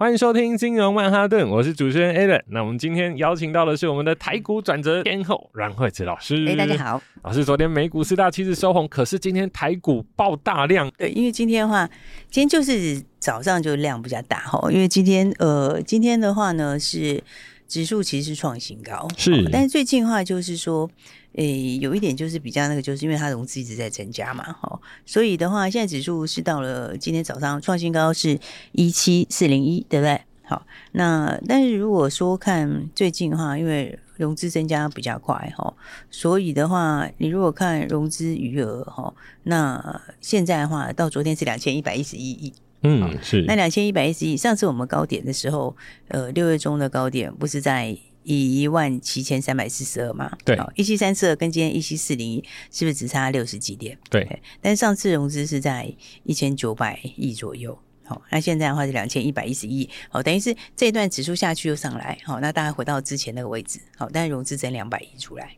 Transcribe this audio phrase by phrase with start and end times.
[0.00, 2.40] 欢迎收听金融曼哈顿，我是主持人 Alan。
[2.46, 6.42] 那我们今天邀请到的是我们的台股转折天后阮惠慈老师。
[6.48, 10.90] 哎，大家好，老师，昨天美股四大期指收红，可是今天台股爆大量。
[10.96, 11.86] 对，因为今天的话，
[12.30, 17.22] 今天就是早上就量比较大哈，因为今天呃，今天的话呢是
[17.70, 20.90] 指数其实是创新高，是，但是最近的话就是说。
[21.34, 28.36] 诶，有一点就是比较那个，就是因为它融资一直在增加嘛，哈，所以的话，现在指数是到了今天早上创新高是
[28.72, 30.20] 一七四零一，对不对？
[30.42, 35.72] 好，那但是如果说看最近的话，因为融资增加比较快，哈，
[36.10, 45.76] 所以的话，你如果看融资余额，哈，那现在的话到昨天是两千一百一十一亿，嗯，是，那两千一百一十一，上次我们高点的时候，
[46.08, 47.96] 呃，六月中的高点不是在。
[48.22, 53.96] 以一万七千三百四十二嘛，对，一七三四二跟今天一七四零一是不是只差六十几点？
[54.10, 55.90] 对，但是上次融资是在
[56.24, 65.56] 一千九百亿左右，好，那现在的话是两千一百一十亿，好，等于是这一段指数下去又上来，好，那大概回到之前那个位置，好，但是融资增两百亿出来。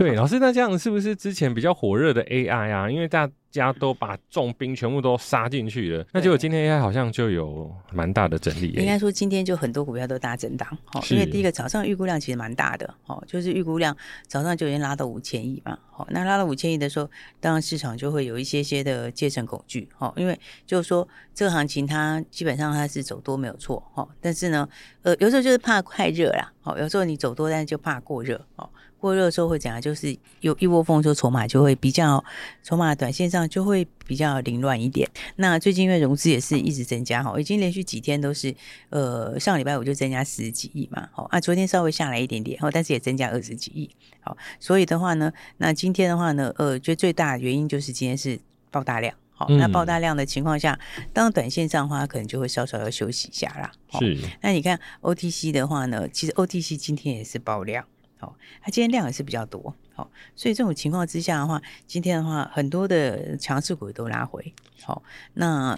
[0.00, 2.90] 对，老师，那这样是不是之前比较火热的 AI 啊？
[2.90, 8.70] 因为大家都把重兵全部都杀进去了，那结果今天 AI 好像就有蛮大的整理。
[8.78, 13.94] 应该说今天就很多股票都大震荡，哦，因为第一个早上预估量其实蛮大的，哦，就是预估量
[14.26, 17.06] 早上就已经拉到五千亿嘛，哦，那拉到五千亿的时候，
[17.38, 24.66] 当然市场就会有一些些的阶层恐惧，哦，因为就是说这个行情它基本上它是走多没有错，哦，但是呢，
[25.02, 28.66] 呃，有时候就是怕太热啦，哦，有时候你走多，但是就怕过热，哦。
[29.00, 29.80] 过热的时候会怎样？
[29.80, 32.22] 就是有一窝蜂，就筹码就会比较，
[32.62, 35.08] 筹码短线上就会比较凌乱一点。
[35.36, 38.54] 那最近因为融资也是一直增加哈，已经连续几天都是，
[38.90, 43.88] 呃，上礼拜五就增加十几亿嘛，好啊，昨天稍微下来一点点，哦，但是也增加二十几亿，
[44.20, 48.38] 好，所以的话呢，那今天的话呢，呃，觉得最大的原因就是今天是
[48.70, 50.78] 爆大量，好，那爆大量的情况下，
[51.14, 53.72] 当短线上的话，可能就会稍稍要休息一下啦。
[53.98, 57.84] 是，那你看 OTC 的话呢，其实 OTC 今天也是爆量。
[58.20, 65.74] 好，它今天量也是比较多，好，所以这种情况之下的话，今天的话很多的强势股都拉回，好，那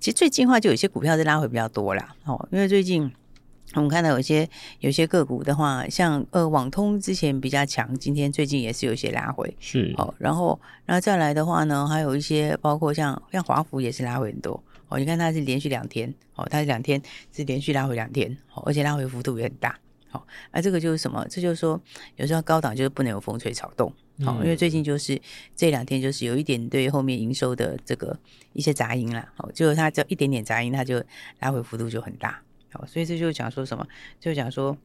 [0.00, 3.12] 其实最近的话就有些股票是拉回比较多啦，哦，因为最近
[3.74, 4.48] 我们看到有些
[4.80, 19.78] 有些个股的话，像呃网通之前比较强，今天最近也是有些拉回，是，哦，然后然后再来的话呢，还有一些包括像像华孚也是拉回很多，哦，你看它是连续两天，哦，它是两天是连续拉回两天，哦，而且拉回幅度也很大。
[20.50, 21.26] 啊、这个就是什么？
[21.28, 21.80] 这就是说，
[22.16, 23.88] 有时候高档就是不能有风吹草动，
[24.24, 25.20] 好、嗯，因为最近就是
[25.54, 28.18] 这两天就是有一点对后面营收的这个
[28.52, 31.02] 一些杂音啦，好，就是它只要一点点杂音，它就
[31.40, 32.42] 拉回幅度就很大，
[32.72, 33.86] 好，所以这就讲说什么？
[34.20, 34.76] 就讲说，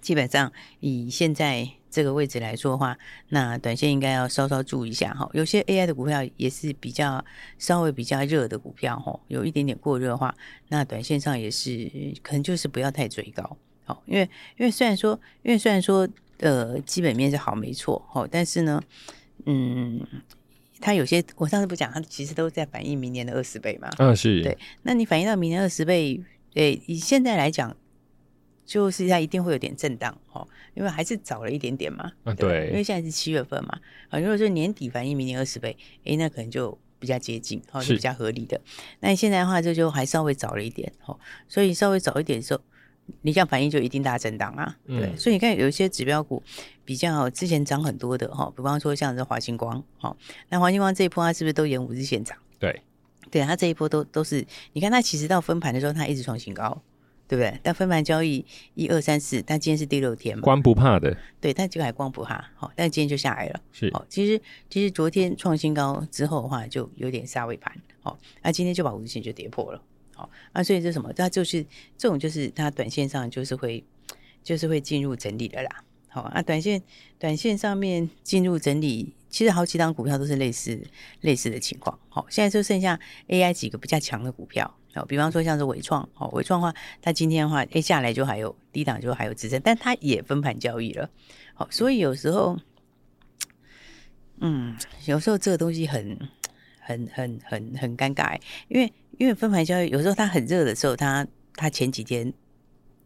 [0.00, 5.30] 基本上以现在这个位置来说的话，那短线应该要稍稍注意一下哈。
[5.32, 7.24] 有些 AI 的股票也是比较
[7.56, 10.34] 稍微比较热的股票哈，有一点点过热的话，
[10.68, 11.88] 那短线上也是
[12.22, 13.56] 可能就是不要太追高。
[13.84, 14.22] 好，因为
[14.56, 16.08] 因为虽然说，因为虽然说，
[16.38, 18.82] 呃，基本面是好没错，哦，但是呢，
[19.44, 20.00] 嗯，
[20.80, 24.56] 它有些我上次不讲，它其实都在反映明年的二十倍嘛，嗯、啊，是对。
[24.82, 26.18] 那你反映到明年二十倍，
[26.52, 27.76] 对，以现在来讲，
[28.64, 33.78] 就是它一定会有点震荡，哦，因为还是早了一点点嘛，啊，对，因为现在是七月份嘛，
[34.08, 38.58] 啊，如果说年底反映明年二十倍，诶，那可能就比较接近，哦，是比较合理的。
[39.00, 41.18] 那你现在的话，这就还稍微早了一点，哦，
[41.48, 42.62] 所以稍微早一点的时候。
[43.22, 46.42] 你这样反应就一定大震荡啊，对，嗯、所以你看有一些指标股
[46.84, 50.16] 比较之前涨很多的哈，比方说像是华星光，哈，
[50.48, 52.36] 那华星光这一波它是不是都沿五日线涨？
[52.58, 52.82] 对，
[53.30, 56.80] 对，它这一波都都是，你看它其实到分盘的时候它一直创新高，
[57.28, 57.58] 对不对？
[57.62, 58.44] 但分盘交易
[58.74, 69.82] 一二三四，但今天是第六天嘛，光不怕的，对，但结果还光不怕，好，但今天就下来了，是，好，其实其实昨天创新高之后的话就有点杀尾盘，好，那今天就把五日线就跌破了。
[70.14, 71.12] 好啊，所以这什么？
[71.12, 71.64] 它就是
[71.98, 73.82] 这种，就是它短线上就是会，
[74.44, 75.84] 就是会进入整理的啦。
[76.08, 76.80] 好啊，短线
[77.18, 80.80] 短线上面进入整理，其实好几档股票都是类似
[81.22, 81.98] 类似的情况。
[82.08, 84.72] 好，现在就剩下 AI 几个比较强的股票。
[84.94, 91.10] 好，比方说像是纬创，好，纬创的话，它今天的话，哎，下来就还有低档就还有支撑，但它也分盘交易了。
[91.54, 92.56] 好，所以有时候，
[94.38, 94.76] 嗯，
[95.06, 96.16] 有时候这个东西很。
[96.86, 98.38] 很很很很尴尬，
[98.68, 102.32] 因为因为分盘交易有时候它很热的时候，它它前几天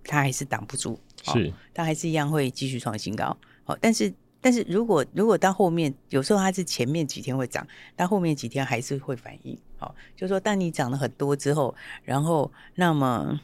[0.05, 3.37] 它还是挡不住，是它还是一样会继续创新高。
[3.64, 7.66] 好，但是但是如果如果到后面，有时候它是前面几天会涨，
[7.96, 9.58] 到后面几天还是会反应。
[9.76, 11.75] 好，就是说当你涨了很多之后，
[12.05, 13.38] 然后那么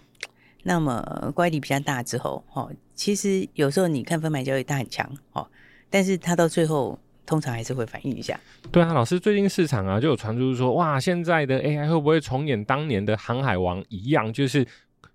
[0.63, 5.47] 那么乖离比较大之后，哦，其实有时候你看分盘交易它很强，哦，
[5.91, 8.39] 但是它到最后通常还是会反应一下。
[8.71, 14.67] 对啊，老师，最近市场啊就有传出说，哇，现在的 AI 会不会重演当年的航海王一样，就是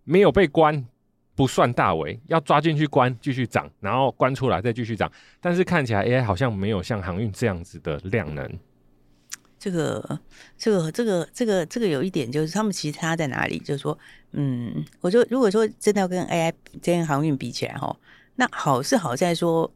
[0.03, 0.85] 没有被关。
[1.35, 5.09] 不算大为，要抓进去关，继续涨，然后关出来再继续涨。
[5.39, 8.59] 但是看起来 AI 好像没有像航运这样子的量能。
[9.57, 10.19] 这个、
[10.57, 13.57] 这个、这个、这个、这个有一点就是，他们其实差在哪里？
[13.59, 13.97] 就是说，
[14.33, 16.51] 嗯，我说如果说真的要跟 AI
[16.83, 17.95] 跟航运比起来哈，
[18.35, 19.71] 那好是好在说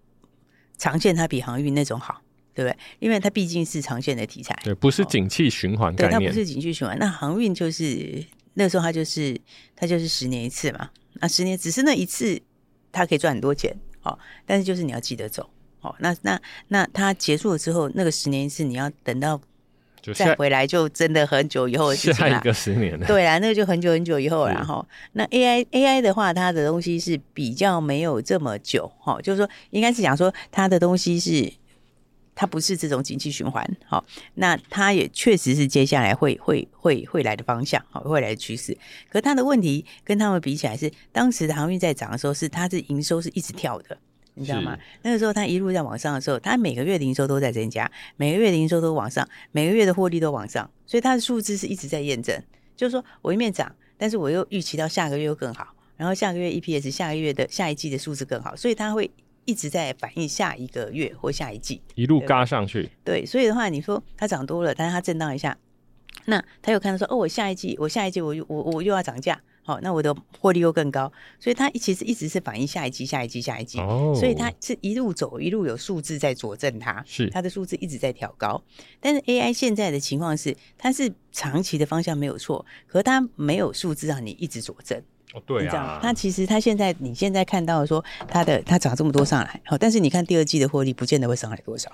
[0.78, 2.22] 长线它比航运那种好，
[2.54, 2.78] 对不对？
[3.00, 6.98] 因为它毕竟是长线的题材，对，不是景气循环概念，对，它不是景气循环。
[7.00, 8.24] 那航运就是
[8.56, 9.40] 那时候它就是
[9.76, 10.90] 它就是十年一次嘛。
[11.16, 12.42] 那十年只是那一次，
[12.92, 15.50] 它可以赚很多钱，哦，但是就是你要记得走，
[15.82, 19.40] 哦，那那那它结束了之后，那个十年一次，你要等到
[20.12, 22.32] 再回来，就真的很久以后的事情了。
[22.32, 31.54] 下一个十年了，对啊，那个就很久很久以后了，然后那 AI AI 的话，它的东西是比较没有这么久，哈，就是说应该是讲说它的东西是。
[32.36, 34.04] 它不是这种景气循环，好，
[34.34, 38.76] 那它也确实是接下来会会会会来的方向，好，会来的趋势。
[39.08, 43.96] 可它的问题跟他们比起来是，当时的航运在涨的时候，是它是营收是一直跳的，
[44.36, 44.78] 你知道吗？
[45.02, 52.42] 那个时候它一路在往上的时候，它每个月的营收都在增加，每个月的营收都往上，每个月的获利都往上，所以它的数字是一直在验证，
[52.76, 59.10] 就是说我一面涨，但是我又预期到下个月又更好，然后下个月 EPS 下个月的下一季的数字更好，所以它会。
[59.46, 62.90] 一直在反映下一个月或下一季，一路嘎上去。
[63.04, 65.58] 对，所以的话，你说它涨多了，但是它震荡一下，
[66.28, 73.80] 那他又看到说，哦，我下一季，我下一季我又我我又要涨价，好，那我的获利又更高，所以它其实一直是反映下一季、下一季、下一季。
[73.80, 78.62] 哦，所以它是一路走，一路有数字在佐证它，是它的数字一直在调高。
[79.00, 85.02] 但是 AI 现在的情况是，它是长期的方向没有错，可它没有数字让你一直佐证。
[85.34, 91.90] 哦，对啊，那其实它现在你现在看到说它的它涨这么多上来，好，但是你看第二季的获利不见得会上来多少，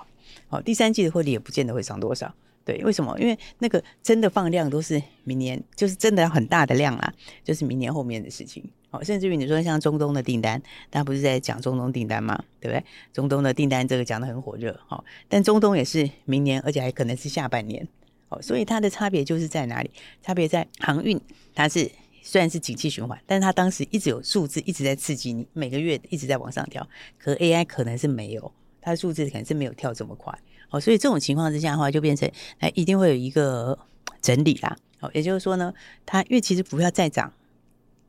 [0.48, 2.34] 好，第三季的获利也不见得会上多少，
[2.70, 3.18] 对，为什么？
[3.18, 7.12] 因为那个真的放量都是明年，就是真的要很大的量啦，
[7.42, 12.40] 就是明年后面的事情，哦，甚至于你说像中东的订单，大家不是在讲中东订单吗？
[12.60, 12.84] 对不对？
[13.12, 17.88] 中东的订单这个讲得很火热，好，但中东也是明年，而且还可能是下半年，
[18.28, 19.90] 哦，所以它的差别就是在哪里？
[20.22, 21.20] 差别在航运，
[21.54, 21.90] 它是。
[22.22, 26.86] 虽然是景气循环，但是它当时一直有数字一直在刺激你，每个月一直在往上跳。
[27.18, 30.38] 可 AI 可能是没有，它的数字可能是没有跳这么快。
[30.70, 33.78] 哦，所以这种情况之下的话，就变成哎一定会有一个
[34.22, 34.76] 整理啦。
[35.00, 35.72] 哦，也就是说呢，
[36.04, 37.32] 它因为其实股票再涨，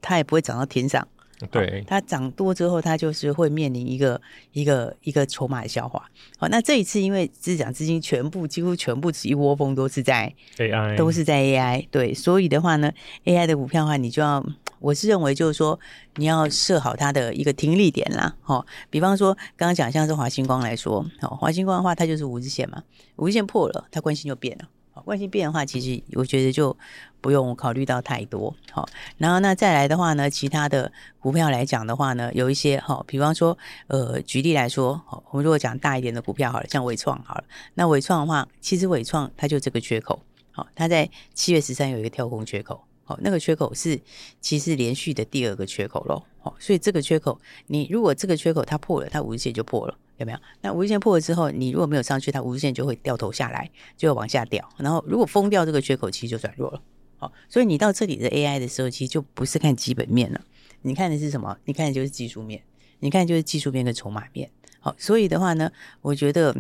[0.02, 1.08] 它也不会涨到天上。
[1.50, 4.22] 对，它涨多之后，它就是会面临一个
[4.52, 6.08] 一个一个筹码的消化。
[6.38, 11.88] 好，那这一次因为资涨资金全部几乎全部一窝蜂都是在 AI，都是在 AI。
[11.90, 12.92] 对，所以的话呢
[13.26, 14.46] ，AI 的股票的话，你就要，
[14.82, 15.80] 我是认为就是说，
[16.16, 18.36] 你要设好它的一个停利点啦。
[18.42, 22.84] 好，比方说刚刚讲像是华星光来说，好，华星光的话，它就是五日线嘛，
[23.16, 24.68] 五日线破了，它惯性就变了。
[24.94, 26.76] 好，关系变的话，其实我觉得就。
[27.22, 28.90] 不用考虑到太多，好，
[29.20, 33.56] 然后那再来的话呢，其他的股票来讲的话呢，有一些好，比方说，
[33.86, 37.44] 呃，举例来说，好，我们如果讲大一点的股票好了，像伟创好了，
[37.76, 40.20] 那伟创的话，其实伟创它就这个缺口，
[40.50, 44.00] 好，它在七月十三有一个跳空缺口，好，那个缺口是
[44.40, 47.38] 其实连续的第二个缺口喽，好，所以这个缺口，
[47.68, 50.40] 你如果这个缺口它破了，它五日线就破了，有没有？
[50.62, 56.82] 那五日线破了之后，你如果没有上去，它五日线就会掉头下来，就会往下掉，然后如果封掉这个缺口，其实就转弱了。
[57.18, 60.40] 好，所以你到这里的 AI 的时候，其实就不是看基本面了，
[60.84, 61.58] 你看的是什么？
[61.66, 62.64] 你看的就是技术面，
[63.00, 64.50] 你看就是技术面跟筹码面。
[64.80, 66.56] 好，所以的话呢，我觉得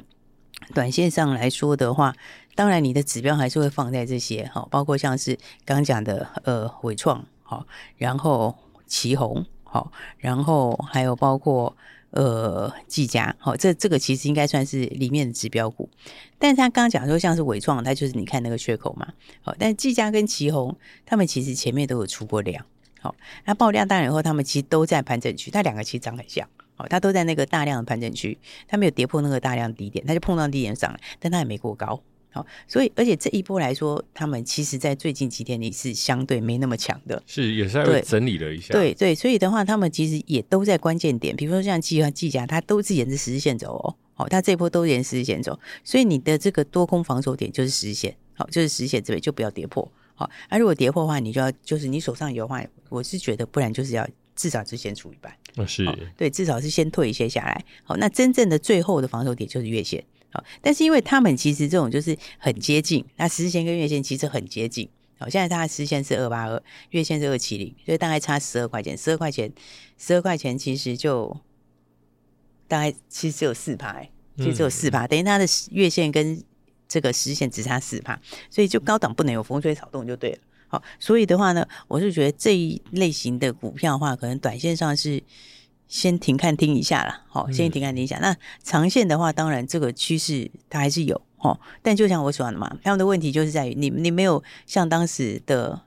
[0.73, 2.13] 短线上来说的话，
[2.55, 7.65] 当然你的指标还是会放在这些，好，包括像是刚刚讲的呃纬创，好，
[7.97, 8.55] 然后
[8.85, 11.75] 奇鋐，好，然后还有包括。
[12.13, 15.89] 呃，技嘉，好，这这个其实应该算是里面的指标股，
[16.37, 19.07] 但是他刚刚讲说像是纬创，它就是你看那个缺口嘛，
[19.41, 22.65] 好，但技嘉跟奇鋐，他们其实前面都有出过量，
[22.99, 23.15] 好，
[23.45, 32.01] 那爆量大了以后，他们其实都在盘整区，它两个其实长很像，好，它都在那个大量的盘整区，它没有跌破那个大量低点，它就碰到低点上来，但它也没过高。
[32.33, 38.73] 好，所以而且这一波来说，他们其实在最近几天里是相对没那么强的，是也是在整理了一下。
[38.73, 43.95] 对对，所以的话，他们其实也都在关键点，比如说像季和技嘉，它都是沿着十日线走哦。
[44.13, 49.91] 好，它这一波都沿十日线走，所以你的这个多空防守点就是十日线，好，就是十日线这边就不要跌破。
[50.15, 54.07] 好，那如果跌破的话，你就要就是你手上有的话，我是觉得不然就是要
[54.37, 55.33] 至少是先出一半。
[55.57, 57.65] 哦、是、哦，对，至少是先退一些下来。
[57.83, 60.01] 好，那真正的最后的防守点就是月线。
[60.31, 64.89] 好，但是因为他们其实这种就是很接近，那十日线跟月线其实很接近。
[65.19, 68.97] 好，现在它的时线是二八二，月线是二七零，所以大概差十二块钱。
[68.97, 69.51] 十二块钱，
[69.97, 71.37] 十二块钱其实就
[72.67, 74.01] 大概其实只有四趴，
[74.37, 76.41] 其实只有四趴，等于它的月线跟
[76.87, 78.19] 这个时线只差四趴，
[78.49, 80.37] 所以就高档不能有风吹草动就对了。
[80.67, 85.21] 好，所以的话呢，我是觉得这一类型的股票的话，可能短线上是
[85.91, 87.21] 先停看听一下啦。
[87.27, 88.17] 好，先停看听一下。
[88.19, 88.33] 那
[88.63, 91.21] 长线的话，当然这个趋势它还是有。
[91.39, 95.81] 哦，但就像我讲的嘛，他们的问题就是在于你，你没有像当时的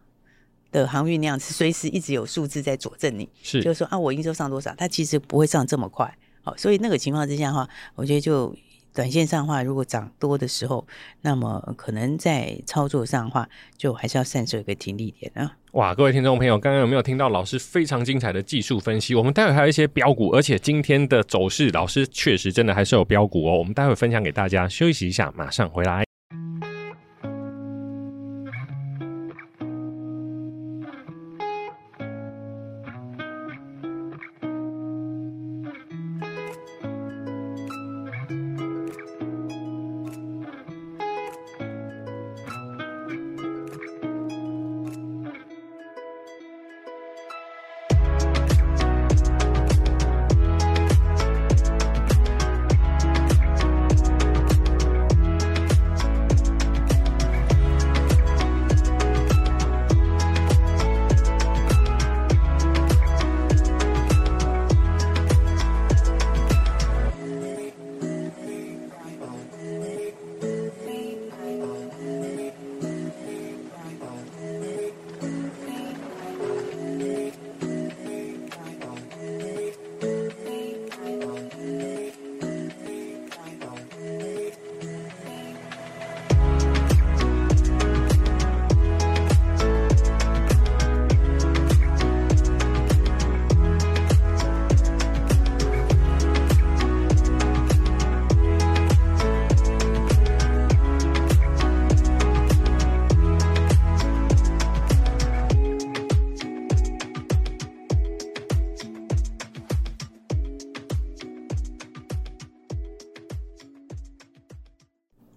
[0.70, 6.14] 的航运那样子，随时一直有数字在佐证你，是，就是说啊，我营收上多少，它其实不会上这么快。
[6.42, 8.54] 好，所以那个情况之下的话，我觉得就
[8.94, 10.86] 短线上的话，如果涨多的时候，
[11.22, 15.52] 那么可能在操作上的话，就还是要善设一个停利点啊。
[15.72, 19.14] 哇，各位听众朋友，刚刚有没有听到老师非常精彩的技术分析？
[19.16, 23.58] 我们待会还有一些标股，而且今天的走势，老师确实真的还是有标股哦。
[23.58, 26.04] 我们待会分享给大家，休息一下，马上回来。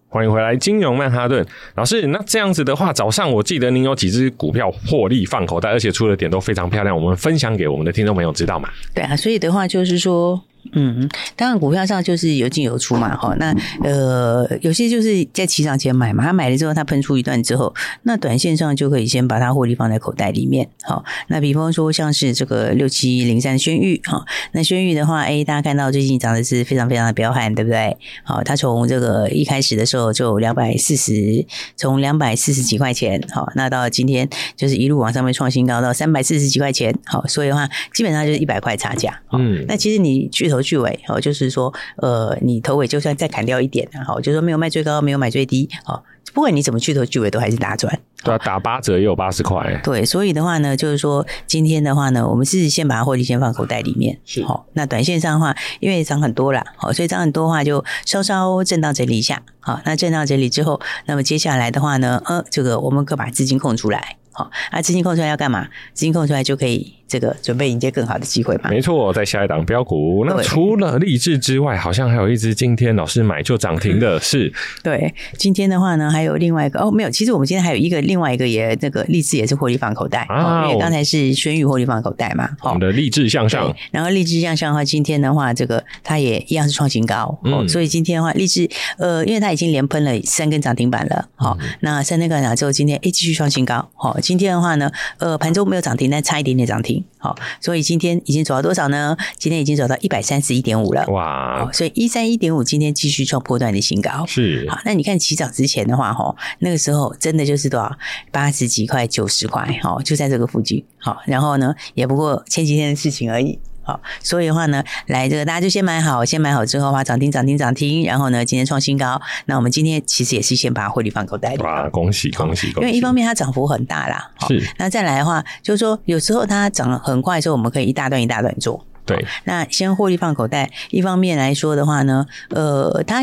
[0.10, 1.46] 欢迎回来，金融曼哈顿
[1.76, 2.08] 老师。
[2.08, 8.70] 那这样子的话，早上我记得您有几只股票获利放口袋，而且出的点都非常漂亮，我们分享给我们的听众朋友知道嘛？
[8.96, 10.42] 对啊，所以的话就是说。
[10.74, 27.98] 嗯，当然股票上就是有进有出嘛，哈，那呃有些就是在起涨前买嘛，他买了之后他喷出一段之后，那短线上就可以先把它获利放在口袋里面，好，那比方说像是这个六七零三轩玉，哈，那轩玉的话，哎，大家看到最近涨的是非常非常的彪悍，对不对？
[28.24, 31.46] 好，它从这个一开始的时候就两百四十，
[31.78, 40.57] 从两百四十几块钱，好，那到今天就是一路往上面创新高到三百四十几块钱，好，所以的话基本上就是一百块差价，嗯，那其实你去投。
[40.58, 48.00] 头去尾哦，就是说，呃，你头尾就算再砍掉一点，好，就是说没有卖最高，没有买最低，好，不管你怎么去头去尾，都还是打转。
[48.24, 49.80] 对啊，打八折也有八十块。
[49.84, 54.66] 对，所以的话呢，就是说今天的话呢，我们是先把它获利先放口袋里面，是好。
[54.74, 65.68] 那短线上的话，因为涨很多啦，好，所以涨很多的话就稍稍震荡整理一下，好，那震荡整理之后，那么接下来的话呢，呃，这个我们可把资金空出来，好，那资金空出来要干嘛？
[65.94, 66.97] 资金空出来就可以。
[67.08, 68.70] 这个准备迎接更好的机会吧。
[68.70, 70.26] 没错，在下一档标股。
[70.26, 74.52] 那除了励志之外，好像还有一只今天老师买就涨停的是。
[74.84, 77.10] 对，今天的话呢，还有另外一个哦，没有。
[77.10, 82.50] 其实我们今天还有一个另外一个也那个励志也是获利放口袋啊、哦，因为刚才是轩宇获利放口袋嘛。
[82.62, 87.40] 我们的励志向上，然后励志向上的话，今天的话，这个它也一样是创新高。
[87.44, 91.30] 嗯、哦，所以今天的话，励志呃，因为它已经连喷了三根涨停板了。
[91.36, 93.90] 好、哦嗯，那三根涨停之后，今天哎继续创新高。
[93.96, 96.97] 好、哦，今天的话呢，呃，盘中没有涨停，但差一点点涨停。
[97.18, 99.16] 好，所以今天已经走到多少呢？
[99.38, 101.06] 今天已经走到一百三十一点五了。
[101.08, 101.70] 哇！
[101.74, 104.26] 所以一三一点五今天继续创波段的新高。
[104.26, 104.66] 是。
[104.70, 107.92] 好，那你看起涨之前的话，哈，那个时候真的就是多少？
[108.32, 110.84] 八十几块、九十块，哈，就在这个附近。
[110.98, 113.60] 好，然后呢，也不过前几天的事情而已。
[113.88, 119.22] 好，所以的话呢，来这个大家就先买好，先买好之后的话，涨停涨停涨停，然后呢，今天创新高。
[119.46, 121.64] 那我们今天其实也是先把获利放口袋里。
[121.64, 122.86] 哇，恭喜恭喜恭喜！
[122.86, 124.62] 因为一方面它涨幅很大啦，是。
[124.78, 128.86] 那再来的话，就是说有时候它涨得很快的时候，我们可以一大段一大段做。
[129.06, 129.26] 对。
[129.46, 133.22] 那先获利放口袋，一方面来说的话呢，呃，它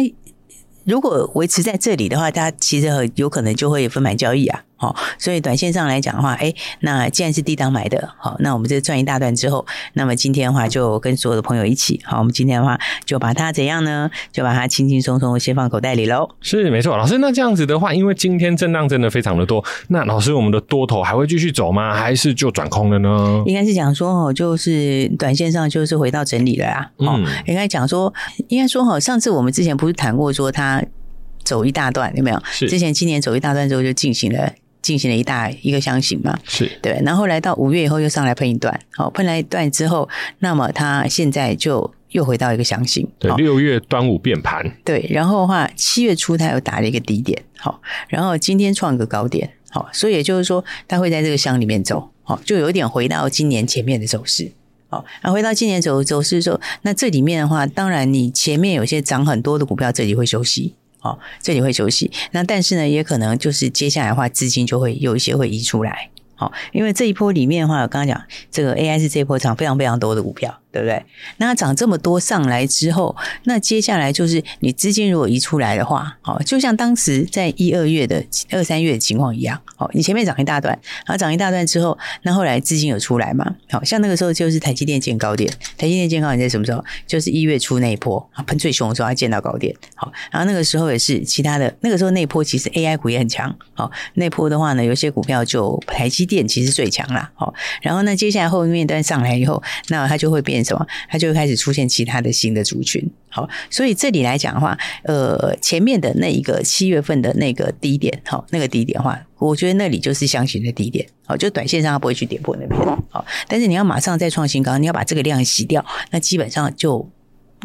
[0.84, 4.62] 如果维持在这里的话，它其实很有可能就会分买交易啊。
[4.84, 9.64] 好，所以短线上来讲的话，哎，那既然是低档买的，好，那我们这赚一大段之后，
[9.94, 14.10] 那么今天的话就跟所有的朋友一起，好，我们今天的话就把它怎样呢？
[14.30, 16.28] 就把它轻轻松松先放口袋里喽。
[16.42, 21.94] 是没错，老师，那这样子的话，因为今天震荡真的非常的多，那老师我们的多头还会继续走吗？
[21.94, 23.42] 还是就转空了呢？
[23.46, 26.90] 应该是讲说哦，就是短线上就是回到整理了啦。
[26.98, 28.12] 嗯，应该讲说，
[28.48, 30.82] 应该说哈，上次我们之前不是谈过说它
[31.44, 32.42] 走一大段有没有？
[32.50, 34.50] 是之前今年走一大段之后就进行了。
[34.84, 36.70] 进行了一大一个箱型嘛，是。
[36.82, 40.06] 对，然后来到五月以后又上来喷一段，好，喷来一段之后，
[40.40, 54.52] 那么它现在就又回到一个箱型，对，六月端午变盘，对，然后的话七月初它又打了一个低点，好，然后今天创个高点，好，所以也就是说它会在这个箱里面走，好，就有点回到今年前面的走势，
[54.88, 60.74] 好，那回到今年走走势的时候，那这里面的话，当然你前面有些涨很多的股票，这里会休息。
[61.04, 66.08] 哦，这里会休息，那但是呢，也可能就是接下来的话，资金就会有一些会移出来。
[66.34, 70.58] 好，因为这一波里面的话，我刚刚讲这个 AI 是这一波涨非常非常多的股票。
[70.74, 71.00] 对不对？
[71.36, 73.14] 那涨这么多上来之后，
[73.44, 80.76] 那接下来就是你资金如果移出来的话，好，就像当时在一二月的二三月的情况一样，好，你前面涨一大段，
[81.06, 83.54] 然后涨一大段之后，那后来资金有出来嘛？
[83.70, 86.84] 好像那个时候就是台积电见高点，台积电见高点在什么时候？
[87.06, 89.72] 就是一月初那一波啊，喷最凶的时候，它见到高点。
[89.94, 93.54] 好，然后那个时候也是其他的，那个时候那一波其实 AI 股也很强。
[93.74, 97.30] 好，那波的话呢，有些股票就台积电其实最强啦。
[97.36, 100.63] 好，然后呢，接下来后面一段上来以后，那它就会变。
[100.64, 100.86] 什么？
[101.08, 103.04] 它就会开始出现其他的新的族群。
[103.28, 111.06] 好，所以这里来讲的话，呃，前面的那一个七月份的那个低点，好，那个低点的话，我觉得那里就是箱型的低点。
[111.26, 112.80] 好，就短线上它不会去跌破那边。
[113.10, 117.10] 好，但是你要马上再创新高，你要把这个量洗掉，那基本上就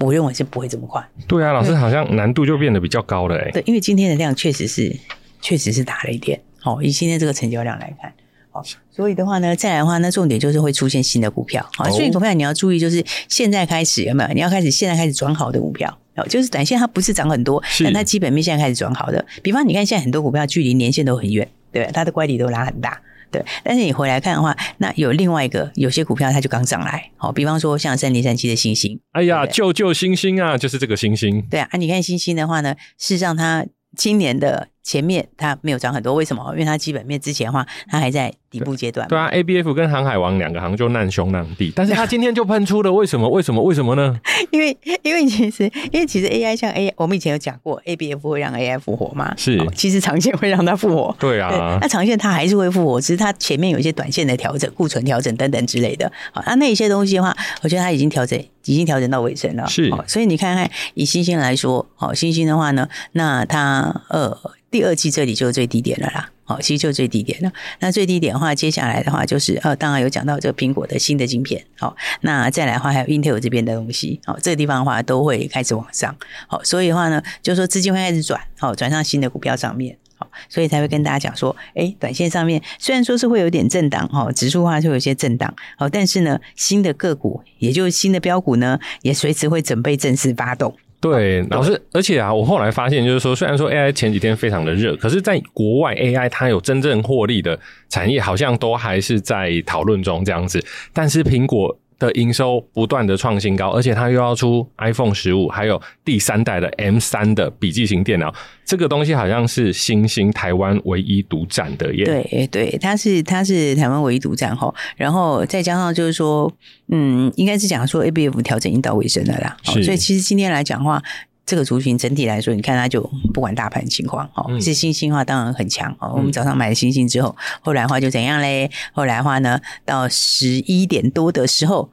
[0.02, 1.08] 我认为是不会这么快。
[1.28, 3.52] 对啊，老师好像难度就变得比较高了哎。
[3.52, 4.96] 对，因为今天的量确实是
[5.42, 6.40] 确实是大了一点。
[6.60, 8.14] 好，以今天这个成交量来看。
[8.52, 11.64] 好，所以的话呢，再来的话，那重点就是会出现新的股票。
[11.76, 14.30] 好，所以股票你要注意，就是现在开始有没有？
[14.34, 15.96] 你要开始现在开始转好的股票。
[16.16, 19.24] 哦，就是短线它不是涨很多，但它基本面现在开始转好的。
[19.44, 23.00] 比方你看现在很多股票距离年线都很远，对，它的乖离都拉很大，
[23.32, 23.46] 对。
[23.64, 27.12] 但是你回来看的话，那有另外一个有些股票它就刚上来。
[27.16, 31.42] 好，比方说像三零三七的星星，哎呀，救救星星啊，就是这个星星。
[31.50, 34.70] 对啊，啊，你看星星的话呢，事实上它今年的。
[34.84, 36.52] 前面它没有涨很多，为什么？
[36.54, 39.08] 因为它基本面之前的话，它还在底部阶段。
[39.08, 43.30] 对啊，A B F 跟航海王两个行就难兄难弟，但是 它今天就喷出了，为什么？
[43.30, 43.62] 为什么？
[43.62, 44.20] 为什么呢？
[44.52, 49.34] 因为因为其实因为其实 A I 像 A，我们以前有讲过，A B F 会让 A I 复活嘛？
[49.38, 51.16] 是，其实长线会让它复活。
[51.20, 56.12] 对啊，那长线它还是会复活，只是它前面有一些短线的调整、库存调整等等之类的。
[56.34, 59.68] 好，那那一些东西的话，我觉得它已经调整，已经调整到尾声了。
[59.68, 64.36] 是，所以你看看以星星来说，好，星星的话呢，那它呃。
[64.72, 67.52] 第二季这里就是最低点了啦，好，其实就最低点了。
[67.80, 76.16] 那最低点的话，接下来的话就是呃，当然有讲到这个苹果的新的晶片，好，那再来的话还有 Intel 这边的东西，好，这个地方的话都会开始往上，
[76.48, 90.76] 好，所以的话呢，就是说资金会开始转，好，转上新的股票上面，好，所以才会跟大家讲说，诶，短线上面虽然说是会有点震荡，哈，指数的话就有些震荡，好，但是呢，新的个股，也就是新的标股呢，也随时会准备正式发动。
[91.02, 97.58] 对，老师，而且啊，我后来发现，就是说，虽然说 AI 前几天非常的热，可是在国外 AI 它有真正获利的
[97.88, 100.62] 产业，好像都还是在讨论中这样子。
[100.92, 108.34] 但是苹果的营收不断的创新高，而且它又要出 iPhone 十五，还有第三代的 M 三的笔记型电脑，
[108.66, 112.06] 这个东西好像是新兴台湾唯一独占的耶。
[112.06, 116.52] 对对，它是它是台湾唯一独占哈，然后再加上就是说，
[116.88, 121.04] 嗯，应该是讲说 ABF 调整已经到尾声了啦，所以其实今天来讲的话。
[121.50, 123.02] 这个族群整体来说，你看它就
[123.34, 126.14] 不管大盘情况哦，是欣兴的话当然很强哦。
[126.16, 128.70] 我们早上买了欣兴之后，后来的话就怎样嘞？
[128.94, 131.90] 后来的话呢，到十一点多的时候，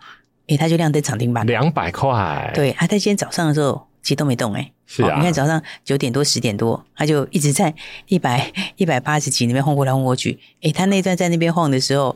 [0.49, 2.53] 诶，它就亮灯涨停板，两百块。
[2.55, 7.75] 对，它在今天早上的时候其实都没动诶，是啊，你看早上九点多十点多，它就一直在
[8.09, 10.39] 一百一百八十几那边晃过来晃过去。
[10.61, 12.15] 诶，它那段在那边晃的时候，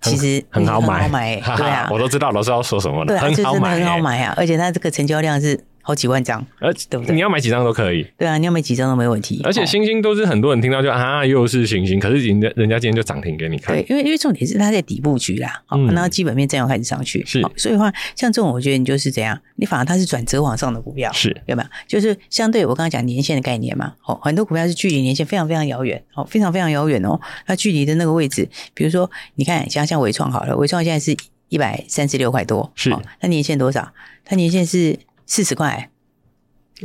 [0.00, 5.62] 其实很好买，好买，对啊， 我都知道老师要说什么了，对，很好买，很好买啊，而且它这个成交量是。
[5.88, 7.14] 好几万张，而对不对？
[7.14, 8.06] 你要买几张都可以。
[8.18, 9.40] 对啊，你要买几张都没问题。
[9.42, 13.74] 而且星星都是很多人听到就啊，又是星星，可是人家人家今天就涨停给你看。
[13.74, 17.40] 对，因为因为重点是它在底部区啦，好、嗯，然后基本面正要开始上去，是。
[17.56, 21.68] 所以的话，像这种我觉得你就是怎样，你反而它是转折往上的股票，是有没有？
[21.86, 27.18] 就是相对我刚刚讲年限的概念嘛，哦，很多股票是距离年限非常非常遥远，哦，非常非常遥远哦。
[27.46, 31.16] 它距离的那个位置，比如说你看像像伟创好了，伟创现在是
[31.48, 32.94] 一百三十六块多，是。
[33.18, 33.90] 它年限多少？
[34.22, 34.94] 它年限是
[35.28, 35.90] 四十块。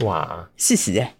[0.03, 1.15] 哇，四十哎，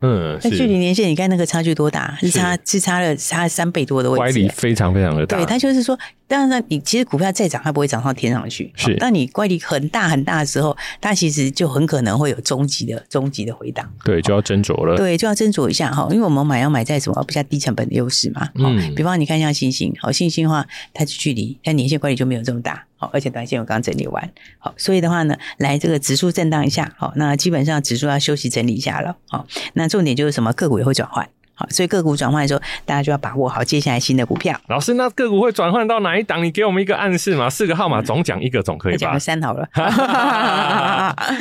[0.00, 2.18] 嗯，那距离年限，你看那个差距多大？
[2.20, 5.36] 是差是差了差三倍多的位置，乖离非常非常的大。
[5.36, 8.72] 对，它就是说，当然，你其实股票再涨，它不会涨到天上去。
[8.74, 13.88] 是，当你乖离很大很大的时候，它其实就很可能会有终极的终极的回档。
[14.04, 14.96] 对，就要斟酌了。
[14.96, 18.48] 对，就要斟酌一下哈，因为我们买要买在什么比较低成本的优势嘛。
[18.56, 22.84] 嗯，比方你看像星星，好，星星的话，它的距离它年限乖离就没有这么大。
[22.96, 34.54] 好，而且短线我刚整理完，好，所以的话呢，来这个指数震荡一下，好，那基本上指数要休息整理一下了，好，那重点就是什么个股也会转换，好，所以个股转换的时候，大家就要把握好接下来新的股票。
[34.68, 36.44] 老师，那个股会转换到哪一档？
[36.44, 37.48] 你给我们一个暗示嘛？
[37.48, 38.98] 四个号码总讲一个总可以吧？
[38.98, 39.66] 讲个三好了，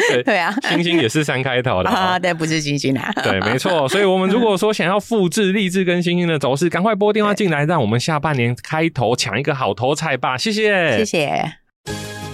[0.10, 3.88] 对 对啊，星星也是三开头的啊，但不是星星啊，对，没错。
[3.90, 10.38] 所以我们如果说想要复制励志跟星星的走势，赶快拨电话进来，让我们下半年开头抢一个好头彩吧！
[10.38, 11.54] 谢谢，谢谢。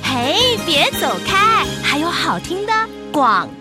[0.04, 2.74] 嘿，别走开，还有好听的
[3.12, 3.61] 广告。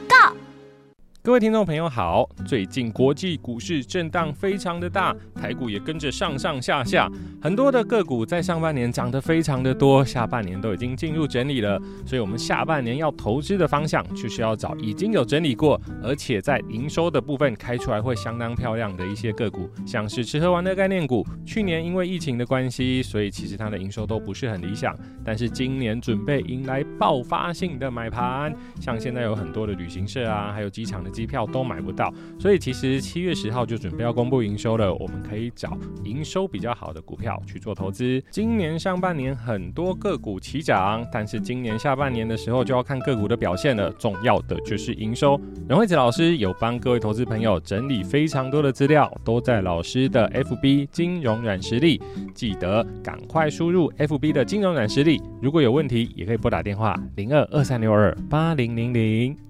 [1.23, 31.11] 各位听众朋友好，最近国际股市震荡非常的大，台股也跟着上上下下，很多的个股在上半年涨得非常的多，下半年都已经进入整理了，所以我们下半年要投资的方向就是要找已经有整理过，而且在营收的部分开出来会相当漂亮的一些个股，像是吃喝玩乐概念股，去年因为疫情的关系，所以其实它的营收都不是很理想，但是今年准备迎来爆发性的买盘，像现在有很多的旅行社啊，还有机场的。
[31.21, 34.95] 机票都买不到，所以其实七月十号就准备要公布营收了。
[34.95, 38.23] 我们可以找营收比较好的股票去做投资。
[38.31, 43.93] 今年上半年很多个股齐涨，但是今年下半年的时候就要看个股的表现了。
[43.99, 45.39] 重要的就是营收。
[45.69, 52.01] 任惠子老师有帮各位投资朋友整理非常多的资料，都在老师的 FB 金融软实力，
[52.35, 55.21] 记得赶快输入 FB 的金融软实力。
[55.43, 59.50] 如果有问题，也可以拨打电话零二二三六二八零零零。